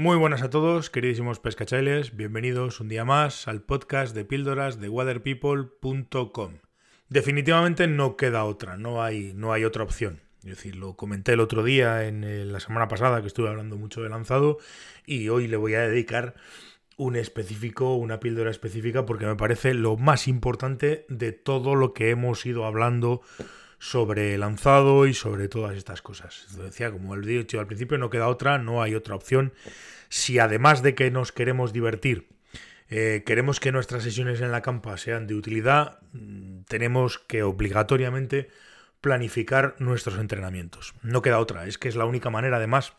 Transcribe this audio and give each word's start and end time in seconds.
Muy 0.00 0.16
buenas 0.16 0.40
a 0.40 0.48
todos, 0.48 0.88
queridísimos 0.88 1.40
pescachailes. 1.40 2.16
Bienvenidos 2.16 2.80
un 2.80 2.88
día 2.88 3.04
más 3.04 3.46
al 3.48 3.60
podcast 3.60 4.14
de 4.14 4.24
píldoras 4.24 4.80
de 4.80 4.88
waterpeople.com. 4.88 6.54
Definitivamente 7.10 7.86
no 7.86 8.16
queda 8.16 8.44
otra, 8.44 8.78
no 8.78 9.02
hay, 9.02 9.34
no 9.34 9.52
hay 9.52 9.66
otra 9.66 9.82
opción. 9.82 10.22
Es 10.38 10.56
decir, 10.56 10.76
lo 10.76 10.96
comenté 10.96 11.34
el 11.34 11.40
otro 11.40 11.62
día, 11.62 12.08
en 12.08 12.50
la 12.50 12.60
semana 12.60 12.88
pasada, 12.88 13.20
que 13.20 13.26
estuve 13.26 13.50
hablando 13.50 13.76
mucho 13.76 14.02
de 14.02 14.08
lanzado, 14.08 14.56
y 15.04 15.28
hoy 15.28 15.48
le 15.48 15.58
voy 15.58 15.74
a 15.74 15.86
dedicar 15.86 16.34
un 16.96 17.14
específico, 17.14 17.94
una 17.94 18.20
píldora 18.20 18.50
específica, 18.50 19.04
porque 19.04 19.26
me 19.26 19.36
parece 19.36 19.74
lo 19.74 19.98
más 19.98 20.28
importante 20.28 21.04
de 21.10 21.32
todo 21.32 21.74
lo 21.74 21.92
que 21.92 22.08
hemos 22.08 22.46
ido 22.46 22.64
hablando 22.64 23.20
sobre 23.80 24.36
lanzado 24.36 25.06
y 25.06 25.14
sobre 25.14 25.48
todas 25.48 25.76
estas 25.76 26.02
cosas. 26.02 26.46
Decía, 26.56 26.92
como 26.92 27.16
he 27.16 27.20
dicho 27.20 27.58
al 27.58 27.66
principio, 27.66 27.98
no 27.98 28.10
queda 28.10 28.28
otra, 28.28 28.58
no 28.58 28.82
hay 28.82 28.94
otra 28.94 29.16
opción. 29.16 29.54
Si 30.10 30.38
además 30.38 30.82
de 30.82 30.94
que 30.94 31.10
nos 31.10 31.32
queremos 31.32 31.72
divertir, 31.72 32.28
eh, 32.90 33.22
queremos 33.24 33.58
que 33.58 33.72
nuestras 33.72 34.02
sesiones 34.02 34.42
en 34.42 34.52
la 34.52 34.60
campa 34.60 34.96
sean 34.98 35.26
de 35.26 35.34
utilidad, 35.34 35.98
mm, 36.12 36.62
tenemos 36.68 37.18
que 37.18 37.42
obligatoriamente 37.42 38.50
planificar 39.00 39.76
nuestros 39.78 40.18
entrenamientos. 40.18 40.94
No 41.02 41.22
queda 41.22 41.38
otra, 41.38 41.66
es 41.66 41.78
que 41.78 41.88
es 41.88 41.96
la 41.96 42.04
única 42.04 42.28
manera 42.28 42.58
además 42.58 42.92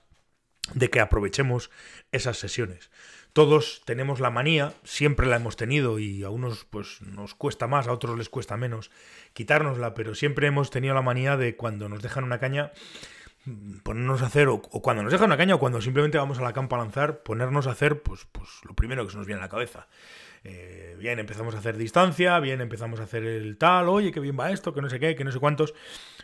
de 0.73 0.89
que 0.89 0.99
aprovechemos 0.99 1.70
esas 2.11 2.37
sesiones. 2.37 2.89
Todos 3.34 3.81
tenemos 3.85 4.20
la 4.20 4.30
manía, 4.30 4.73
siempre 4.84 5.26
la 5.27 5.38
hemos 5.38 5.55
tenido 5.55 5.99
y 5.99 6.23
a 6.23 6.30
unos 6.30 6.66
pues 6.66 7.02
nos 7.02 7.34
cuesta 7.34 7.66
más, 7.66 7.88
a 7.88 7.94
otros 7.94 8.17
les 8.17 8.27
cuesta 8.27 8.57
menos 8.57 8.91
quitárnosla, 9.34 9.94
pero 9.94 10.16
siempre 10.16 10.48
hemos 10.48 10.70
tenido 10.70 10.94
la 10.94 11.02
manía 11.02 11.38
de 11.38 11.55
cuando 11.55 11.88
nos 11.88 12.02
dejan 12.02 12.26
una 12.26 12.40
caña 12.40 12.73
ponernos 13.83 14.21
a 14.21 14.27
hacer, 14.27 14.47
o, 14.47 14.61
cuando 14.61 15.03
nos 15.03 15.11
dejan 15.11 15.27
una 15.27 15.37
caña, 15.37 15.55
o 15.55 15.59
cuando 15.59 15.81
simplemente 15.81 16.17
vamos 16.17 16.39
a 16.39 16.43
la 16.43 16.53
campa 16.53 16.75
a 16.75 16.79
lanzar, 16.79 17.23
ponernos 17.23 17.67
a 17.67 17.71
hacer 17.71 18.01
pues, 18.01 18.27
pues 18.31 18.49
lo 18.67 18.75
primero 18.75 19.05
que 19.05 19.11
se 19.11 19.17
nos 19.17 19.25
viene 19.25 19.39
a 19.39 19.45
la 19.45 19.49
cabeza. 19.49 19.87
Eh, 20.43 20.95
bien, 20.98 21.20
empezamos 21.20 21.53
a 21.53 21.59
hacer 21.59 21.77
distancia, 21.77 22.39
bien, 22.39 22.61
empezamos 22.61 22.99
a 22.99 23.03
hacer 23.03 23.23
el 23.23 23.57
tal, 23.57 23.89
oye, 23.89 24.11
qué 24.11 24.20
bien 24.20 24.37
va 24.39 24.51
esto, 24.51 24.73
que 24.73 24.81
no 24.81 24.89
sé 24.89 24.99
qué, 24.99 25.15
que 25.15 25.23
no 25.23 25.31
sé 25.31 25.39
cuántos. 25.39 25.73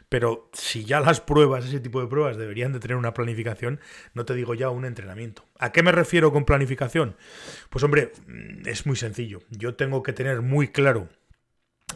Pero 0.09 0.49
si 0.53 0.85
ya 0.85 0.99
las 0.99 1.21
pruebas, 1.21 1.65
ese 1.65 1.79
tipo 1.79 2.01
de 2.01 2.07
pruebas, 2.07 2.37
deberían 2.37 2.71
de 2.71 2.79
tener 2.79 2.97
una 2.97 3.13
planificación, 3.13 3.79
no 4.13 4.25
te 4.25 4.33
digo 4.33 4.53
ya 4.53 4.69
un 4.69 4.85
entrenamiento. 4.85 5.43
¿A 5.59 5.71
qué 5.71 5.83
me 5.83 5.91
refiero 5.91 6.31
con 6.31 6.45
planificación? 6.45 7.15
Pues 7.69 7.83
hombre, 7.83 8.11
mm, 8.25 8.67
es 8.67 8.85
muy 8.85 8.95
sencillo. 8.95 9.41
Yo 9.49 9.75
tengo 9.75 10.03
que 10.03 10.13
tener 10.13 10.41
muy 10.41 10.69
claro, 10.69 11.09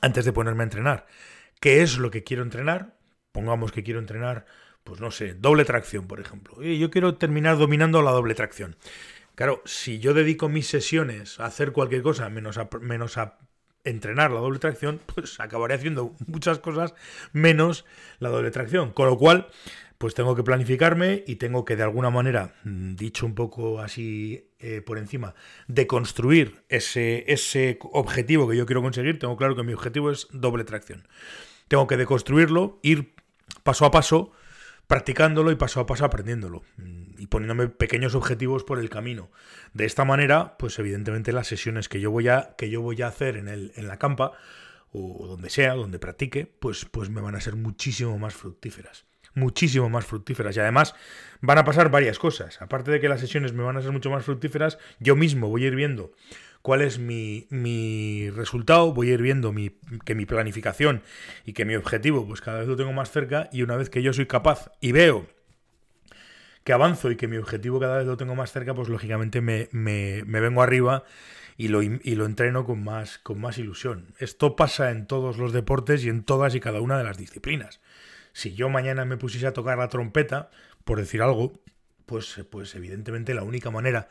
antes 0.01 0.25
de 0.25 0.33
ponerme 0.33 0.63
a 0.63 0.65
entrenar, 0.65 1.07
qué 1.59 1.81
es 1.81 1.97
lo 1.97 2.11
que 2.11 2.23
quiero 2.23 2.43
entrenar. 2.43 2.97
Pongamos 3.31 3.71
que 3.71 3.83
quiero 3.83 3.99
entrenar, 3.99 4.45
pues 4.83 4.99
no 4.99 5.11
sé, 5.11 5.33
doble 5.33 5.65
tracción, 5.65 6.07
por 6.07 6.19
ejemplo. 6.19 6.61
Yo 6.61 6.89
quiero 6.89 7.15
terminar 7.15 7.57
dominando 7.57 8.01
la 8.01 8.11
doble 8.11 8.35
tracción. 8.35 8.75
Claro, 9.35 9.61
si 9.65 9.99
yo 9.99 10.13
dedico 10.13 10.49
mis 10.49 10.67
sesiones 10.67 11.39
a 11.39 11.45
hacer 11.45 11.71
cualquier 11.71 12.01
cosa 12.01 12.29
menos 12.29 12.57
a, 12.57 12.69
menos 12.81 13.17
a 13.17 13.37
entrenar 13.83 14.31
la 14.31 14.39
doble 14.39 14.59
tracción, 14.59 14.99
pues 15.15 15.39
acabaré 15.39 15.75
haciendo 15.75 16.15
muchas 16.27 16.59
cosas 16.59 16.93
menos 17.31 17.85
la 18.19 18.29
doble 18.29 18.51
tracción. 18.51 18.91
Con 18.91 19.07
lo 19.07 19.17
cual, 19.17 19.47
pues 19.97 20.13
tengo 20.13 20.35
que 20.35 20.43
planificarme 20.43 21.23
y 21.27 21.35
tengo 21.35 21.63
que 21.63 21.75
de 21.75 21.83
alguna 21.83 22.09
manera, 22.09 22.55
mm, 22.63 22.95
dicho 22.95 23.25
un 23.25 23.35
poco 23.35 23.79
así 23.79 24.49
eh, 24.59 24.81
por 24.81 24.97
encima, 24.97 25.35
deconstruir 25.67 26.63
ese, 26.69 27.23
ese 27.31 27.79
objetivo 27.81 28.47
que 28.49 28.57
yo 28.57 28.65
quiero 28.65 28.81
conseguir. 28.81 29.19
Tengo 29.19 29.37
claro 29.37 29.55
que 29.55 29.63
mi 29.63 29.73
objetivo 29.73 30.11
es 30.11 30.27
doble 30.31 30.63
tracción. 30.63 31.07
Tengo 31.67 31.87
que 31.87 31.97
deconstruirlo, 31.97 32.79
ir 32.81 33.13
paso 33.63 33.85
a 33.85 33.91
paso 33.91 34.33
practicándolo 34.91 35.51
y 35.51 35.55
paso 35.55 35.79
a 35.79 35.85
paso 35.85 36.03
aprendiéndolo 36.03 36.63
mm, 36.75 37.13
y 37.17 37.27
poniéndome 37.27 37.69
pequeños 37.69 38.13
objetivos 38.13 38.65
por 38.65 38.77
el 38.77 38.89
camino. 38.89 39.31
De 39.73 39.85
esta 39.85 40.03
manera, 40.03 40.57
pues 40.57 40.77
evidentemente 40.79 41.31
las 41.31 41.47
sesiones 41.47 41.87
que 41.87 42.01
yo 42.01 42.11
voy 42.11 42.27
a, 42.27 42.55
que 42.57 42.69
yo 42.69 42.81
voy 42.81 43.01
a 43.01 43.07
hacer 43.07 43.37
en, 43.37 43.47
el, 43.47 43.71
en 43.77 43.87
la 43.87 43.97
campa 43.97 44.33
o 44.91 45.27
donde 45.27 45.49
sea, 45.49 45.75
donde 45.75 45.97
practique, 45.97 46.45
pues, 46.59 46.83
pues 46.83 47.09
me 47.09 47.21
van 47.21 47.35
a 47.35 47.39
ser 47.39 47.55
muchísimo 47.55 48.19
más 48.19 48.33
fructíferas. 48.33 49.05
Muchísimo 49.33 49.89
más 49.89 50.05
fructíferas. 50.05 50.57
Y 50.57 50.59
además 50.59 50.93
van 51.39 51.57
a 51.57 51.63
pasar 51.63 51.89
varias 51.89 52.19
cosas. 52.19 52.61
Aparte 52.61 52.91
de 52.91 52.99
que 52.99 53.07
las 53.07 53.21
sesiones 53.21 53.53
me 53.53 53.63
van 53.63 53.77
a 53.77 53.81
ser 53.81 53.93
mucho 53.93 54.09
más 54.09 54.25
fructíferas, 54.25 54.77
yo 54.99 55.15
mismo 55.15 55.47
voy 55.47 55.63
a 55.63 55.67
ir 55.67 55.75
viendo 55.75 56.11
cuál 56.61 56.81
es 56.81 56.99
mi, 56.99 57.47
mi 57.49 58.29
resultado, 58.29 58.93
voy 58.93 59.09
a 59.09 59.13
ir 59.13 59.21
viendo 59.21 59.51
mi, 59.51 59.77
que 60.05 60.15
mi 60.15 60.25
planificación 60.25 61.01
y 61.45 61.53
que 61.53 61.65
mi 61.65 61.75
objetivo, 61.75 62.27
pues 62.27 62.41
cada 62.41 62.59
vez 62.59 62.67
lo 62.67 62.75
tengo 62.75 62.93
más 62.93 63.11
cerca 63.11 63.49
y 63.51 63.63
una 63.63 63.75
vez 63.75 63.89
que 63.89 64.01
yo 64.01 64.13
soy 64.13 64.27
capaz 64.27 64.71
y 64.79 64.91
veo 64.91 65.27
que 66.63 66.73
avanzo 66.73 67.09
y 67.09 67.15
que 67.15 67.27
mi 67.27 67.37
objetivo 67.37 67.79
cada 67.79 67.97
vez 67.97 68.05
lo 68.07 68.17
tengo 68.17 68.35
más 68.35 68.51
cerca, 68.51 68.73
pues 68.73 68.89
lógicamente 68.89 69.41
me, 69.41 69.67
me, 69.71 70.23
me 70.25 70.39
vengo 70.39 70.61
arriba 70.61 71.03
y 71.57 71.67
lo, 71.67 71.81
y 71.81 72.15
lo, 72.15 72.25
entreno 72.25 72.65
con 72.65 72.83
más, 72.83 73.17
con 73.17 73.39
más 73.39 73.57
ilusión. 73.57 74.13
Esto 74.19 74.55
pasa 74.55 74.91
en 74.91 75.07
todos 75.07 75.37
los 75.37 75.53
deportes 75.53 76.03
y 76.03 76.09
en 76.09 76.23
todas 76.23 76.55
y 76.55 76.59
cada 76.59 76.81
una 76.81 76.97
de 76.97 77.03
las 77.03 77.17
disciplinas. 77.17 77.81
Si 78.33 78.53
yo 78.53 78.69
mañana 78.69 79.05
me 79.05 79.17
pusiese 79.17 79.47
a 79.47 79.53
tocar 79.53 79.77
la 79.77 79.89
trompeta, 79.89 80.49
por 80.85 80.99
decir 80.99 81.21
algo, 81.21 81.61
pues, 82.05 82.43
pues 82.49 82.75
evidentemente 82.75 83.33
la 83.33 83.43
única 83.43 83.71
manera 83.71 84.07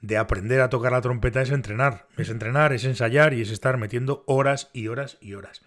de 0.00 0.16
aprender 0.16 0.60
a 0.60 0.70
tocar 0.70 0.92
la 0.92 1.00
trompeta 1.00 1.42
es 1.42 1.50
entrenar. 1.50 2.06
Es 2.16 2.30
entrenar, 2.30 2.72
es 2.72 2.84
ensayar 2.84 3.34
y 3.34 3.42
es 3.42 3.50
estar 3.50 3.76
metiendo 3.76 4.24
horas 4.26 4.70
y 4.72 4.88
horas 4.88 5.18
y 5.20 5.34
horas. 5.34 5.62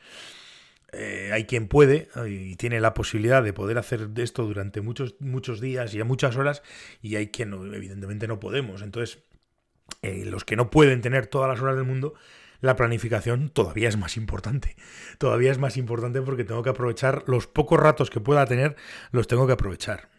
Eh, 0.91 1.31
hay 1.33 1.45
quien 1.45 1.67
puede 1.67 2.09
y 2.27 2.55
tiene 2.55 2.79
la 2.79 2.93
posibilidad 2.93 3.43
de 3.43 3.53
poder 3.53 3.79
hacer 3.79 4.09
esto 4.17 4.43
durante 4.45 4.81
muchos, 4.81 5.15
muchos 5.19 5.59
días 5.59 5.93
y 5.95 5.99
a 5.99 6.05
muchas 6.05 6.35
horas 6.35 6.61
y 7.01 7.15
hay 7.15 7.27
quien 7.27 7.53
evidentemente 7.53 8.27
no 8.27 8.39
podemos. 8.39 8.81
Entonces, 8.81 9.23
eh, 10.01 10.25
los 10.25 10.45
que 10.45 10.55
no 10.55 10.69
pueden 10.69 11.01
tener 11.01 11.27
todas 11.27 11.49
las 11.49 11.61
horas 11.61 11.75
del 11.75 11.85
mundo, 11.85 12.13
la 12.61 12.75
planificación 12.75 13.49
todavía 13.49 13.89
es 13.89 13.97
más 13.97 14.17
importante. 14.17 14.75
Todavía 15.17 15.51
es 15.51 15.57
más 15.57 15.77
importante 15.77 16.21
porque 16.21 16.43
tengo 16.43 16.63
que 16.63 16.69
aprovechar 16.69 17.23
los 17.27 17.47
pocos 17.47 17.79
ratos 17.79 18.09
que 18.09 18.19
pueda 18.19 18.45
tener, 18.45 18.75
los 19.11 19.27
tengo 19.27 19.47
que 19.47 19.53
aprovechar 19.53 20.12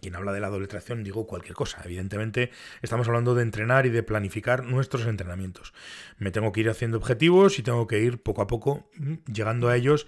quien 0.00 0.14
habla 0.16 0.32
de 0.32 0.40
la 0.40 0.48
doble 0.48 0.66
tracción, 0.66 1.04
digo 1.04 1.26
cualquier 1.26 1.54
cosa. 1.54 1.82
Evidentemente, 1.84 2.50
estamos 2.82 3.08
hablando 3.08 3.34
de 3.34 3.42
entrenar 3.42 3.86
y 3.86 3.90
de 3.90 4.02
planificar 4.02 4.64
nuestros 4.64 5.06
entrenamientos. 5.06 5.72
Me 6.18 6.30
tengo 6.30 6.52
que 6.52 6.60
ir 6.60 6.70
haciendo 6.70 6.98
objetivos 6.98 7.58
y 7.58 7.62
tengo 7.62 7.86
que 7.86 8.00
ir 8.00 8.22
poco 8.22 8.42
a 8.42 8.46
poco 8.46 8.88
mm, 8.96 9.14
llegando 9.32 9.68
a 9.68 9.76
ellos 9.76 10.06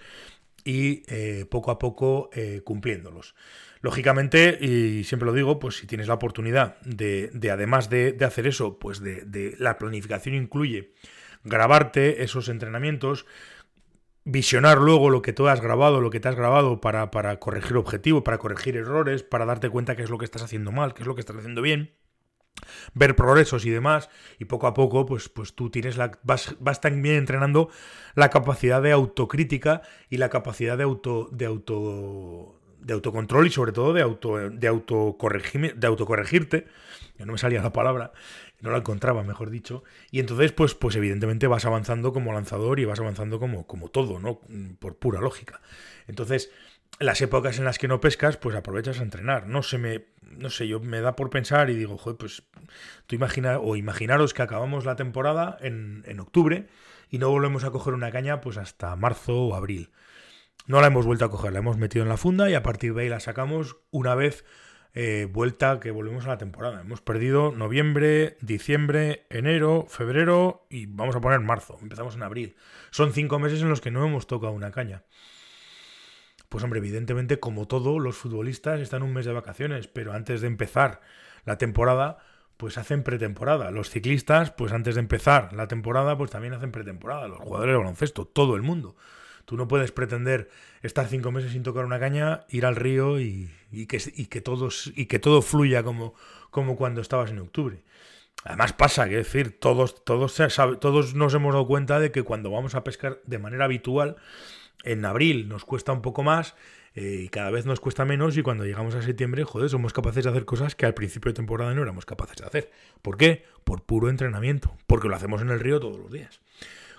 y 0.65 1.03
eh, 1.07 1.45
poco 1.49 1.71
a 1.71 1.79
poco 1.79 2.29
eh, 2.33 2.61
cumpliéndolos. 2.63 3.35
Lógicamente, 3.81 4.57
y 4.61 5.03
siempre 5.03 5.25
lo 5.25 5.33
digo, 5.33 5.59
pues 5.59 5.75
si 5.75 5.87
tienes 5.87 6.07
la 6.07 6.13
oportunidad 6.13 6.79
de, 6.81 7.29
además 7.51 7.89
de, 7.89 8.17
hacer 8.25 8.47
eso, 8.47 8.79
pues 8.79 9.01
de 9.01 9.55
la 9.59 9.77
planificación 9.77 10.35
incluye 10.35 10.93
grabarte 11.43 12.23
esos 12.23 12.49
entrenamientos, 12.49 13.25
visionar 14.25 14.79
luego 14.79 15.09
lo 15.09 15.21
que 15.21 15.33
tú 15.33 15.47
has 15.47 15.61
grabado, 15.61 16.01
lo 16.01 16.09
que 16.09 16.19
te 16.19 16.29
has 16.29 16.35
grabado 16.35 16.81
para, 16.81 17.11
para 17.11 17.39
corregir 17.39 17.77
objetivos, 17.77 18.23
para 18.23 18.37
corregir 18.37 18.77
errores, 18.77 19.23
para 19.23 19.45
darte 19.45 19.69
cuenta 19.69 19.95
qué 19.95 20.03
es 20.03 20.09
lo 20.09 20.17
que 20.17 20.25
estás 20.25 20.43
haciendo 20.43 20.71
mal, 20.71 20.93
qué 20.93 21.01
es 21.01 21.07
lo 21.07 21.15
que 21.15 21.21
estás 21.21 21.37
haciendo 21.37 21.61
bien 21.61 21.93
ver 22.93 23.15
progresos 23.15 23.65
y 23.65 23.69
demás 23.69 24.09
y 24.39 24.45
poco 24.45 24.67
a 24.67 24.73
poco 24.73 25.05
pues, 25.05 25.29
pues 25.29 25.53
tú 25.53 25.69
tienes 25.69 25.97
la 25.97 26.11
vas, 26.23 26.55
vas 26.59 26.81
también 26.81 27.15
entrenando 27.15 27.69
la 28.15 28.29
capacidad 28.29 28.81
de 28.81 28.91
autocrítica 28.91 29.81
y 30.09 30.17
la 30.17 30.29
capacidad 30.29 30.77
de 30.77 30.83
auto 30.83 31.29
de 31.31 31.45
auto 31.45 32.61
de 32.83 32.93
autocontrol 32.93 33.47
y 33.47 33.51
sobre 33.51 33.71
todo 33.71 33.93
de 33.93 34.01
auto 34.01 34.37
de 34.37 34.49
de 34.59 35.87
autocorregirte 35.87 36.67
ya 37.17 37.25
no 37.25 37.31
me 37.33 37.37
salía 37.37 37.61
la 37.61 37.73
palabra 37.73 38.11
no 38.63 38.71
la 38.71 38.77
encontraba, 38.77 39.23
mejor 39.23 39.49
dicho. 39.49 39.83
Y 40.09 40.19
entonces, 40.19 40.53
pues, 40.53 40.73
pues 40.73 40.95
evidentemente 40.95 41.47
vas 41.47 41.65
avanzando 41.65 42.13
como 42.13 42.31
lanzador 42.31 42.79
y 42.79 42.85
vas 42.85 42.99
avanzando 42.99 43.37
como, 43.37 43.67
como 43.67 43.89
todo, 43.89 44.19
¿no? 44.19 44.39
Por 44.79 44.97
pura 44.97 45.19
lógica. 45.19 45.59
Entonces, 46.07 46.49
las 46.97 47.21
épocas 47.21 47.59
en 47.59 47.65
las 47.65 47.77
que 47.77 47.89
no 47.89 47.99
pescas, 47.99 48.37
pues 48.37 48.55
aprovechas 48.55 48.99
a 48.99 49.03
entrenar. 49.03 49.47
No 49.47 49.63
se 49.63 49.77
me, 49.77 50.05
no 50.21 50.49
sé, 50.49 50.69
yo 50.69 50.79
me 50.79 51.01
da 51.01 51.17
por 51.17 51.29
pensar 51.29 51.69
y 51.69 51.75
digo, 51.75 51.97
joder, 51.97 52.17
pues 52.17 52.43
tú 53.05 53.15
imagina, 53.15 53.59
o 53.59 53.75
imaginaros 53.75 54.33
que 54.33 54.43
acabamos 54.43 54.85
la 54.85 54.95
temporada 54.95 55.57
en, 55.59 56.03
en 56.07 56.21
octubre 56.21 56.67
y 57.09 57.17
no 57.17 57.29
volvemos 57.29 57.65
a 57.65 57.71
coger 57.71 57.93
una 57.93 58.11
caña 58.11 58.39
pues 58.39 58.55
hasta 58.55 58.95
marzo 58.95 59.41
o 59.41 59.55
abril. 59.55 59.91
No 60.65 60.79
la 60.79 60.87
hemos 60.87 61.05
vuelto 61.05 61.25
a 61.25 61.29
coger, 61.29 61.51
la 61.51 61.59
hemos 61.59 61.77
metido 61.77 62.03
en 62.03 62.09
la 62.09 62.15
funda 62.15 62.49
y 62.49 62.53
a 62.53 62.63
partir 62.63 62.93
de 62.93 63.01
ahí 63.01 63.09
la 63.09 63.19
sacamos 63.19 63.77
una 63.91 64.15
vez 64.15 64.45
eh, 64.93 65.27
vuelta 65.29 65.79
que 65.81 65.91
volvemos 65.91 66.25
a 66.25 66.29
la 66.29 66.37
temporada. 66.37 66.81
Hemos 66.81 67.01
perdido 67.01 67.51
noviembre, 67.51 68.37
diciembre, 68.39 69.25
enero, 69.29 69.85
febrero 69.89 70.65
y 70.69 70.85
vamos 70.85 71.17
a 71.17 71.21
poner 71.21 71.41
marzo. 71.41 71.77
Empezamos 71.81 72.15
en 72.15 72.23
abril. 72.23 72.55
Son 72.91 73.11
cinco 73.11 73.39
meses 73.39 73.61
en 73.61 73.67
los 73.67 73.81
que 73.81 73.91
no 73.91 74.05
hemos 74.05 74.25
tocado 74.25 74.53
una 74.53 74.71
caña. 74.71 75.03
Pues 76.47 76.63
hombre, 76.63 76.77
evidentemente, 76.77 77.39
como 77.39 77.67
todo, 77.67 77.99
los 77.99 78.15
futbolistas 78.15 78.79
están 78.79 79.03
un 79.03 79.11
mes 79.11 79.25
de 79.25 79.33
vacaciones, 79.33 79.87
pero 79.87 80.13
antes 80.13 80.39
de 80.39 80.47
empezar 80.47 81.01
la 81.43 81.57
temporada, 81.57 82.19
pues 82.55 82.77
hacen 82.77 83.03
pretemporada. 83.03 83.69
Los 83.71 83.89
ciclistas, 83.89 84.51
pues 84.51 84.71
antes 84.71 84.95
de 84.95 85.01
empezar 85.01 85.51
la 85.51 85.67
temporada, 85.67 86.17
pues 86.17 86.31
también 86.31 86.53
hacen 86.53 86.71
pretemporada. 86.71 87.27
Los 87.27 87.39
jugadores 87.39 87.73
de 87.73 87.79
baloncesto, 87.79 88.25
todo 88.25 88.55
el 88.55 88.61
mundo. 88.61 88.95
Tú 89.45 89.57
no 89.57 89.67
puedes 89.67 89.91
pretender 89.91 90.49
estar 90.81 91.07
cinco 91.07 91.31
meses 91.31 91.51
sin 91.51 91.63
tocar 91.63 91.85
una 91.85 91.99
caña, 91.99 92.45
ir 92.49 92.65
al 92.65 92.75
río 92.75 93.19
y, 93.19 93.49
que, 93.87 94.41
todos, 94.41 94.91
y 94.95 95.05
que 95.07 95.19
todo 95.19 95.41
fluya 95.41 95.83
como, 95.83 96.13
como 96.49 96.75
cuando 96.75 97.01
estabas 97.01 97.31
en 97.31 97.39
octubre. 97.39 97.83
Además 98.45 98.73
pasa, 98.73 99.07
que 99.07 99.15
decir, 99.15 99.57
todos, 99.59 100.03
todos, 100.03 100.35
todos 100.79 101.15
nos 101.15 101.33
hemos 101.33 101.53
dado 101.53 101.67
cuenta 101.67 101.99
de 101.99 102.11
que 102.11 102.23
cuando 102.23 102.51
vamos 102.51 102.75
a 102.75 102.83
pescar 102.83 103.21
de 103.25 103.39
manera 103.39 103.65
habitual, 103.65 104.17
en 104.83 105.05
abril 105.05 105.47
nos 105.47 105.65
cuesta 105.65 105.93
un 105.93 106.01
poco 106.01 106.23
más 106.23 106.55
eh, 106.95 107.21
y 107.23 107.29
cada 107.29 107.49
vez 107.49 107.65
nos 107.65 107.79
cuesta 107.79 108.05
menos 108.05 108.37
y 108.37 108.43
cuando 108.43 108.65
llegamos 108.65 108.95
a 108.95 109.01
septiembre, 109.01 109.43
joder, 109.43 109.69
somos 109.69 109.93
capaces 109.93 110.25
de 110.25 110.29
hacer 110.29 110.45
cosas 110.45 110.75
que 110.75 110.85
al 110.85 110.93
principio 110.93 111.31
de 111.31 111.35
temporada 111.35 111.73
no 111.73 111.81
éramos 111.81 112.05
capaces 112.05 112.37
de 112.37 112.45
hacer. 112.45 112.71
¿Por 113.01 113.17
qué? 113.17 113.45
Por 113.63 113.83
puro 113.83 114.09
entrenamiento, 114.09 114.75
porque 114.87 115.07
lo 115.07 115.15
hacemos 115.15 115.41
en 115.41 115.49
el 115.49 115.59
río 115.59 115.79
todos 115.79 115.97
los 115.97 116.11
días. 116.11 116.41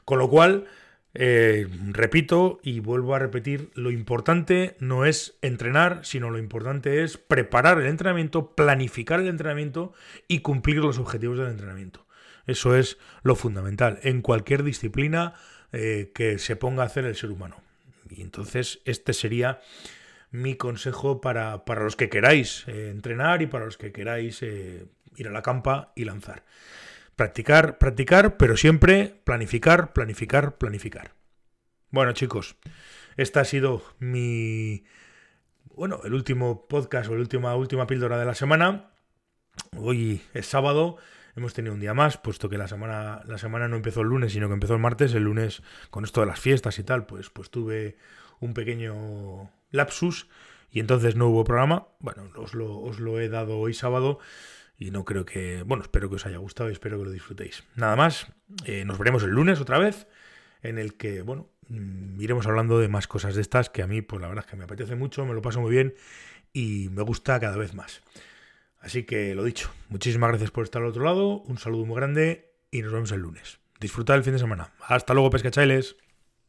Con 0.04 0.18
lo 0.18 0.28
cual, 0.28 0.66
eh, 1.16 1.68
repito 1.92 2.58
y 2.62 2.80
vuelvo 2.80 3.14
a 3.14 3.20
repetir, 3.20 3.70
lo 3.74 3.92
importante 3.92 4.76
no 4.80 5.04
es 5.04 5.38
entrenar, 5.42 6.00
sino 6.02 6.28
lo 6.30 6.38
importante 6.38 7.04
es 7.04 7.18
preparar 7.18 7.80
el 7.80 7.86
entrenamiento, 7.86 8.54
planificar 8.56 9.20
el 9.20 9.28
entrenamiento 9.28 9.92
y 10.26 10.40
cumplir 10.40 10.78
los 10.78 10.98
objetivos 10.98 11.38
del 11.38 11.48
entrenamiento. 11.48 12.04
Eso 12.46 12.76
es 12.76 12.98
lo 13.22 13.36
fundamental 13.36 14.00
en 14.02 14.22
cualquier 14.22 14.64
disciplina 14.64 15.34
eh, 15.72 16.10
que 16.14 16.38
se 16.38 16.56
ponga 16.56 16.82
a 16.82 16.86
hacer 16.86 17.04
el 17.04 17.14
ser 17.14 17.30
humano. 17.30 17.56
Y 18.10 18.22
entonces 18.22 18.80
este 18.84 19.12
sería 19.12 19.60
mi 20.32 20.56
consejo 20.56 21.20
para, 21.20 21.62
los 21.64 21.94
que 21.94 22.08
queráis 22.08 22.64
eh, 22.66 22.90
entrenar 22.90 23.40
y 23.40 23.46
para 23.46 23.64
los 23.64 23.78
que 23.78 23.92
queráis 23.92 24.42
ir 24.42 25.28
a 25.28 25.30
la 25.30 25.42
campa 25.42 25.92
y 25.94 26.04
lanzar. 26.04 26.42
Practicar, 27.16 27.78
practicar, 27.78 28.36
pero 28.36 28.56
siempre 28.56 29.20
planificar, 29.24 29.92
planificar, 29.92 30.58
planificar. 30.58 31.14
Bueno, 31.90 32.12
chicos, 32.12 32.56
esta 33.16 33.40
ha 33.40 33.44
sido 33.44 33.84
mi. 34.00 34.84
Bueno, 35.76 36.00
el 36.04 36.14
último 36.14 36.66
podcast 36.66 37.08
o 37.08 37.14
la 37.14 37.20
última, 37.20 37.54
última 37.54 37.86
píldora 37.86 38.18
de 38.18 38.24
la 38.24 38.34
semana. 38.34 38.90
Hoy 39.76 40.22
es 40.34 40.46
sábado. 40.46 40.96
Hemos 41.36 41.54
tenido 41.54 41.74
un 41.74 41.80
día 41.80 41.94
más, 41.94 42.16
puesto 42.16 42.48
que 42.48 42.58
la 42.58 42.66
semana, 42.66 43.22
la 43.26 43.38
semana 43.38 43.68
no 43.68 43.76
empezó 43.76 44.00
el 44.00 44.08
lunes, 44.08 44.32
sino 44.32 44.48
que 44.48 44.54
empezó 44.54 44.74
el 44.74 44.80
martes. 44.80 45.14
El 45.14 45.22
lunes, 45.22 45.62
con 45.90 46.02
esto 46.02 46.20
de 46.20 46.26
las 46.26 46.40
fiestas 46.40 46.80
y 46.80 46.84
tal, 46.84 47.06
pues, 47.06 47.30
pues 47.30 47.48
tuve 47.50 47.96
un 48.40 48.54
pequeño 48.54 49.50
lapsus 49.70 50.28
y 50.68 50.80
entonces 50.80 51.14
no 51.14 51.28
hubo 51.28 51.44
programa. 51.44 51.86
Bueno, 52.00 52.24
os 52.36 52.54
lo, 52.54 52.76
os 52.80 52.98
lo 52.98 53.20
he 53.20 53.28
dado 53.28 53.58
hoy 53.58 53.72
sábado 53.72 54.18
y 54.78 54.90
no 54.90 55.04
creo 55.04 55.24
que, 55.24 55.62
bueno, 55.62 55.82
espero 55.82 56.08
que 56.08 56.16
os 56.16 56.26
haya 56.26 56.38
gustado 56.38 56.68
y 56.68 56.72
espero 56.72 56.98
que 56.98 57.04
lo 57.04 57.10
disfrutéis. 57.10 57.64
Nada 57.76 57.96
más, 57.96 58.26
eh, 58.64 58.84
nos 58.84 58.98
veremos 58.98 59.22
el 59.22 59.30
lunes 59.30 59.60
otra 59.60 59.78
vez, 59.78 60.06
en 60.62 60.78
el 60.78 60.94
que, 60.94 61.22
bueno, 61.22 61.48
mm, 61.68 62.20
iremos 62.20 62.46
hablando 62.46 62.78
de 62.78 62.88
más 62.88 63.06
cosas 63.06 63.34
de 63.34 63.40
estas 63.40 63.70
que 63.70 63.82
a 63.82 63.86
mí, 63.86 64.02
pues 64.02 64.20
la 64.20 64.28
verdad 64.28 64.44
es 64.44 64.50
que 64.50 64.56
me 64.56 64.64
apetece 64.64 64.96
mucho, 64.96 65.24
me 65.24 65.34
lo 65.34 65.42
paso 65.42 65.60
muy 65.60 65.70
bien 65.70 65.94
y 66.52 66.88
me 66.90 67.02
gusta 67.02 67.38
cada 67.40 67.56
vez 67.56 67.74
más. 67.74 68.02
Así 68.80 69.04
que 69.04 69.34
lo 69.34 69.44
dicho, 69.44 69.70
muchísimas 69.88 70.28
gracias 70.30 70.50
por 70.50 70.64
estar 70.64 70.82
al 70.82 70.88
otro 70.88 71.04
lado, 71.04 71.40
un 71.40 71.58
saludo 71.58 71.86
muy 71.86 71.96
grande 71.96 72.52
y 72.70 72.82
nos 72.82 72.92
vemos 72.92 73.12
el 73.12 73.20
lunes. 73.20 73.58
Disfrutad 73.80 74.16
el 74.16 74.24
fin 74.24 74.34
de 74.34 74.38
semana. 74.38 74.72
Hasta 74.80 75.14
luego, 75.14 75.30
pescachailes. 75.30 75.96